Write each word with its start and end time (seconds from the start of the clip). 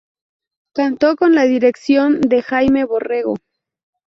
Contó 0.73 1.15
con 1.15 1.35
la 1.35 1.43
dirección 1.43 2.21
de 2.21 2.41
Jaime 2.41 2.85
Borrego. 2.85 3.35